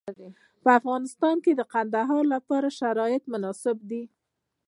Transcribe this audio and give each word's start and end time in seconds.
په 0.63 0.69
افغانستان 0.79 1.35
کې 1.43 1.51
د 1.55 1.61
کندهار 1.73 2.23
لپاره 2.35 2.75
شرایط 2.79 3.23
مناسب 3.33 3.77
دي. 3.89 4.03